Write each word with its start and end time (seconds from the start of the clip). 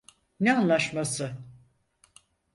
Ne 0.39 0.53
anlaşması? 0.57 1.37